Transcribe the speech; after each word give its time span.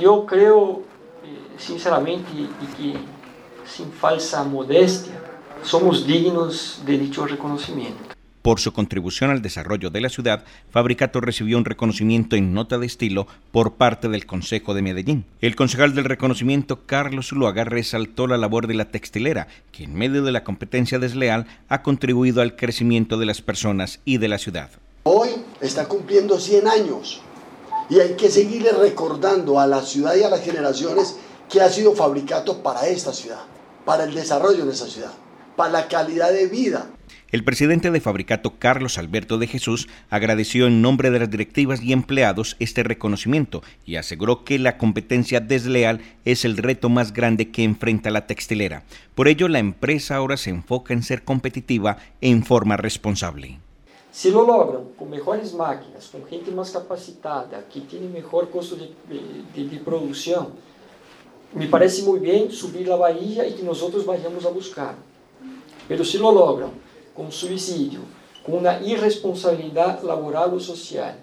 yo 0.00 0.26
creo, 0.26 0.82
eh, 1.24 1.38
sinceramente, 1.58 2.30
y 2.32 2.66
que 2.76 2.98
sin 3.66 3.90
falsa 3.92 4.44
modestia, 4.44 5.20
somos 5.62 6.06
dignos 6.06 6.82
de 6.84 6.98
dicho 6.98 7.26
reconocimiento. 7.26 8.14
Por 8.42 8.60
su 8.60 8.74
contribución 8.74 9.30
al 9.30 9.40
desarrollo 9.40 9.88
de 9.88 10.02
la 10.02 10.10
ciudad, 10.10 10.44
Fabricato 10.70 11.22
recibió 11.22 11.56
un 11.56 11.64
reconocimiento 11.64 12.36
en 12.36 12.52
nota 12.52 12.76
de 12.76 12.84
estilo 12.84 13.26
por 13.52 13.76
parte 13.76 14.10
del 14.10 14.26
Consejo 14.26 14.74
de 14.74 14.82
Medellín. 14.82 15.24
El 15.40 15.56
concejal 15.56 15.94
del 15.94 16.04
reconocimiento, 16.04 16.84
Carlos 16.84 17.28
Zuluaga, 17.28 17.64
resaltó 17.64 18.26
la 18.26 18.36
labor 18.36 18.66
de 18.66 18.74
la 18.74 18.90
textilera, 18.90 19.48
que 19.72 19.84
en 19.84 19.94
medio 19.94 20.22
de 20.22 20.32
la 20.32 20.44
competencia 20.44 20.98
desleal 20.98 21.46
ha 21.70 21.80
contribuido 21.80 22.42
al 22.42 22.54
crecimiento 22.54 23.16
de 23.16 23.24
las 23.24 23.40
personas 23.40 24.00
y 24.04 24.18
de 24.18 24.28
la 24.28 24.36
ciudad. 24.36 24.68
Hoy 25.04 25.30
está 25.62 25.88
cumpliendo 25.88 26.38
100 26.38 26.68
años 26.68 27.22
y 27.90 28.00
hay 28.00 28.14
que 28.14 28.30
seguirle 28.30 28.72
recordando 28.72 29.60
a 29.60 29.66
la 29.66 29.82
ciudad 29.82 30.14
y 30.14 30.22
a 30.22 30.30
las 30.30 30.42
generaciones 30.42 31.16
que 31.48 31.60
ha 31.60 31.68
sido 31.68 31.94
Fabricato 31.94 32.62
para 32.62 32.86
esta 32.86 33.12
ciudad, 33.12 33.42
para 33.84 34.04
el 34.04 34.14
desarrollo 34.14 34.64
de 34.64 34.72
esa 34.72 34.86
ciudad, 34.86 35.12
para 35.56 35.70
la 35.70 35.88
calidad 35.88 36.32
de 36.32 36.46
vida 36.46 36.86
el 37.34 37.42
presidente 37.42 37.90
de 37.90 38.00
Fabricato, 38.00 38.60
Carlos 38.60 38.96
Alberto 38.96 39.38
de 39.38 39.48
Jesús, 39.48 39.88
agradeció 40.08 40.68
en 40.68 40.80
nombre 40.80 41.10
de 41.10 41.18
las 41.18 41.28
directivas 41.28 41.82
y 41.82 41.92
empleados 41.92 42.54
este 42.60 42.84
reconocimiento 42.84 43.60
y 43.84 43.96
aseguró 43.96 44.44
que 44.44 44.56
la 44.60 44.78
competencia 44.78 45.40
desleal 45.40 46.00
es 46.24 46.44
el 46.44 46.56
reto 46.56 46.90
más 46.90 47.12
grande 47.12 47.50
que 47.50 47.64
enfrenta 47.64 48.12
la 48.12 48.28
textilera. 48.28 48.84
Por 49.16 49.26
ello, 49.26 49.48
la 49.48 49.58
empresa 49.58 50.14
ahora 50.14 50.36
se 50.36 50.50
enfoca 50.50 50.94
en 50.94 51.02
ser 51.02 51.24
competitiva 51.24 51.96
en 52.20 52.44
forma 52.44 52.76
responsable. 52.76 53.58
Si 54.14 54.30
lo 54.30 54.46
logran 54.46 54.84
con 54.96 55.10
mejores 55.10 55.52
máquinas, 55.54 56.06
con 56.06 56.24
gente 56.26 56.52
más 56.52 56.70
capacitada, 56.70 57.64
que 57.68 57.80
tiene 57.80 58.06
mejor 58.06 58.48
costo 58.48 58.76
de, 58.76 58.94
de 59.60 59.78
producción, 59.80 60.50
me 61.52 61.66
parece 61.66 62.04
muy 62.04 62.20
bien 62.20 62.52
subir 62.52 62.86
la 62.86 62.94
bahía 62.94 63.44
y 63.44 63.54
que 63.54 63.64
nosotros 63.64 64.06
vayamos 64.06 64.46
a 64.46 64.50
buscar. 64.50 64.94
Pero 65.88 66.04
si 66.04 66.18
lo 66.18 66.30
logran 66.30 66.70
com 67.12 67.28
suicídio, 67.28 68.02
com 68.44 68.52
uma 68.52 68.78
irresponsabilidade 68.82 70.06
laboral 70.06 70.52
ou 70.52 70.60
social 70.60 71.16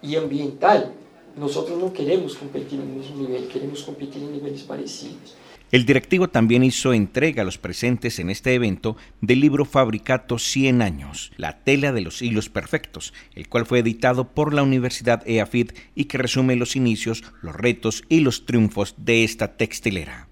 e 0.00 0.16
ambiental, 0.16 0.92
nós 1.36 1.54
não 1.54 1.90
queremos 1.90 2.34
competir 2.34 2.78
no 2.78 2.86
mesmo 2.86 3.16
nível, 3.18 3.46
queremos 3.48 3.82
competir 3.82 4.22
em 4.22 4.30
níveis 4.32 4.62
parecidos. 4.62 5.34
El 5.72 5.84
directivo 5.84 6.28
también 6.28 6.62
hizo 6.62 6.94
entrega 6.94 7.42
a 7.42 7.44
los 7.44 7.58
presentes 7.58 8.20
en 8.20 8.30
este 8.30 8.54
evento 8.54 8.96
del 9.20 9.40
libro 9.40 9.64
Fabricato 9.64 10.38
100 10.38 10.80
años, 10.80 11.32
la 11.36 11.64
tela 11.64 11.92
de 11.92 12.00
los 12.00 12.22
hilos 12.22 12.48
perfectos, 12.48 13.12
el 13.34 13.48
cual 13.48 13.66
fue 13.66 13.80
editado 13.80 14.32
por 14.32 14.54
la 14.54 14.62
Universidad 14.62 15.28
EAFID 15.28 15.72
y 15.96 16.04
que 16.04 16.18
resume 16.18 16.54
los 16.54 16.76
inicios, 16.76 17.24
los 17.42 17.54
retos 17.54 18.04
y 18.08 18.20
los 18.20 18.46
triunfos 18.46 18.94
de 18.96 19.24
esta 19.24 19.56
textilera. 19.56 20.28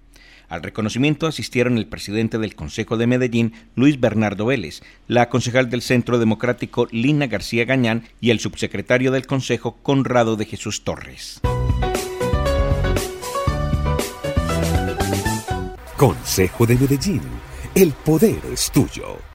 Al 0.49 0.63
reconocimiento 0.63 1.27
asistieron 1.27 1.77
el 1.77 1.87
presidente 1.87 2.37
del 2.37 2.55
Consejo 2.55 2.97
de 2.97 3.07
Medellín, 3.07 3.53
Luis 3.75 3.99
Bernardo 3.99 4.45
Vélez, 4.45 4.81
la 5.07 5.29
concejal 5.29 5.69
del 5.69 5.81
Centro 5.81 6.19
Democrático, 6.19 6.87
Lina 6.91 7.27
García 7.27 7.65
Gañán, 7.65 8.03
y 8.21 8.29
el 8.29 8.39
subsecretario 8.39 9.11
del 9.11 9.25
Consejo, 9.25 9.77
Conrado 9.81 10.35
de 10.35 10.45
Jesús 10.45 10.83
Torres. 10.83 11.41
Consejo 15.97 16.65
de 16.65 16.75
Medellín. 16.75 17.21
El 17.73 17.91
poder 17.91 18.39
es 18.51 18.69
tuyo. 18.71 19.34